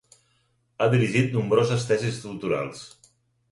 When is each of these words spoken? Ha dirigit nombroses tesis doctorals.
Ha 0.77 0.87
dirigit 0.93 1.37
nombroses 1.37 1.87
tesis 1.93 2.19
doctorals. 2.25 2.85